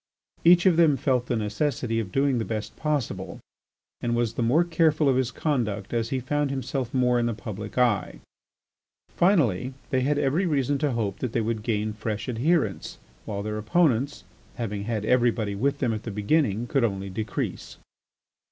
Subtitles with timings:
[0.43, 3.39] Each of them felt the necessity of doing the best possible
[4.01, 7.35] and was the more careful of his conduct as he found himself more in the
[7.35, 8.19] public eye.
[9.15, 13.59] Finally, they had every reason to hope that they would gain fresh adherents, while their
[13.59, 14.23] opponents,
[14.55, 17.77] having had everybody with them at the beginning, could only decrease.